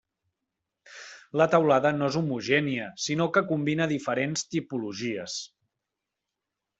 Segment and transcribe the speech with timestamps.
[1.41, 5.37] La teulada no és homogènia sinó que combina diferents tipologies.